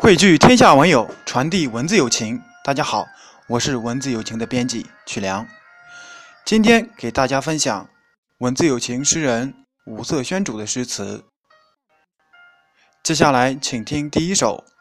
[0.00, 2.40] 汇聚天下文友，传递文字友情。
[2.62, 3.08] 大家好，
[3.48, 5.44] 我是文字友情的编辑曲良。
[6.44, 7.90] 今天给大家分享
[8.38, 11.24] 文字友情诗人五色宣主的诗词。
[13.02, 14.64] 接下来，请听第一首《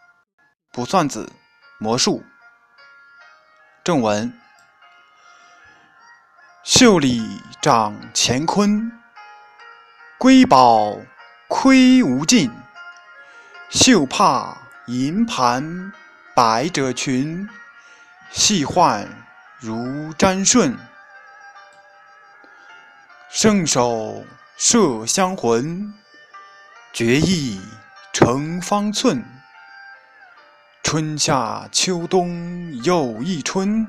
[0.72, 1.26] 卜算子·
[1.80, 2.20] 魔术》。
[3.84, 4.32] 正文：
[6.64, 8.92] 袖里长乾坤，
[10.20, 10.96] 瑰宝
[11.48, 12.52] 亏无尽。
[13.72, 15.92] 袖帕银盘
[16.34, 17.46] 百褶裙，
[18.32, 19.06] 细换
[19.60, 20.78] 如沾顺。
[23.30, 24.24] 圣手
[24.56, 25.94] 摄香魂，
[26.94, 27.62] 绝艺
[28.14, 29.26] 成方寸。
[30.82, 33.86] 春夏秋冬又一春，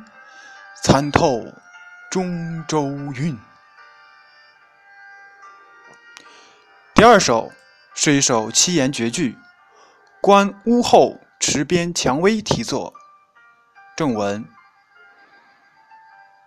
[0.83, 1.47] 参透
[2.11, 3.39] 中州韵。
[6.93, 7.53] 第二首
[7.95, 9.39] 是一首七言绝句，
[10.21, 12.93] 观屋后池边蔷薇题作。
[13.97, 14.45] 正文：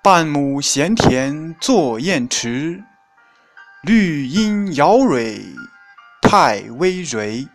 [0.03, 2.83] 半亩闲田作砚池，
[3.83, 5.45] 绿阴摇蕊
[6.21, 7.47] 太微蕤。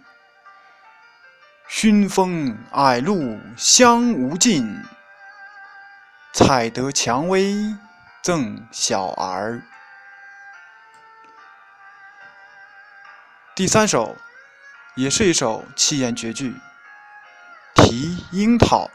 [1.69, 4.83] 熏风矮露香无尽，
[6.33, 7.77] 采得蔷薇
[8.23, 9.63] 赠小儿。
[13.55, 14.17] 第三首
[14.97, 16.55] 也是一首七言绝句，
[17.75, 18.91] 题樱桃。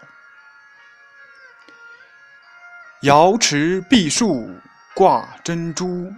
[3.01, 4.49] 瑶池碧树
[4.95, 6.11] 挂珍珠，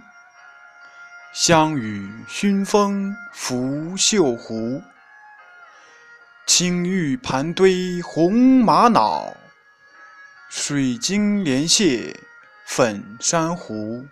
[1.34, 4.82] 香雨熏风拂绣湖。
[6.46, 9.36] 青玉盘堆红玛瑙，
[10.48, 12.18] 水晶莲谢
[12.64, 14.06] 粉珊瑚。